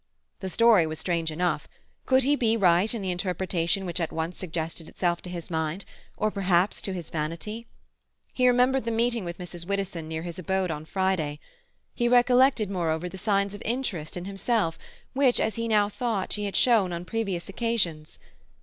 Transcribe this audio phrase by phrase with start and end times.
[0.39, 1.67] The story was strange enough.
[2.07, 6.31] Could he be right in the interpretation which at once suggested itself to his mind—or
[6.31, 7.67] perhaps to his vanity?
[8.33, 9.67] He remembered the meeting with Mrs.
[9.67, 11.39] Widdowson near his abode on Friday.
[11.93, 14.79] He recollected, moreover, the signs of interest in himself
[15.13, 18.17] which, as he now thought, she had shown on previous occasions.